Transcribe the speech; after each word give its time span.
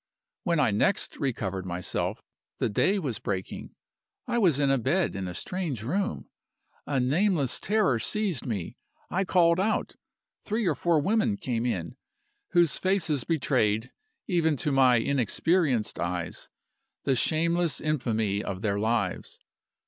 "When 0.41 0.59
I 0.59 0.71
next 0.71 1.17
recovered 1.19 1.63
myself, 1.63 2.23
the 2.57 2.69
day 2.69 2.97
was 2.97 3.19
breaking. 3.19 3.75
I 4.25 4.39
was 4.39 4.57
in 4.57 4.71
a 4.71 4.79
bed 4.79 5.15
in 5.15 5.27
a 5.27 5.35
strange 5.35 5.83
room. 5.83 6.27
A 6.87 6.99
nameless 6.99 7.59
terror 7.59 7.99
seized 7.99 8.43
me. 8.47 8.77
I 9.11 9.25
called 9.25 9.59
out. 9.59 9.97
Three 10.43 10.65
or 10.65 10.73
four 10.73 10.99
women 10.99 11.37
came 11.37 11.67
in, 11.67 11.97
whose 12.49 12.79
faces 12.79 13.25
betrayed, 13.25 13.91
even 14.25 14.57
to 14.57 14.71
my 14.71 14.95
inexperienced 14.97 15.99
eyes, 15.99 16.49
the 17.03 17.15
shameless 17.15 17.79
infamy 17.79 18.43
of 18.43 18.63
their 18.63 18.79
lives. 18.79 19.37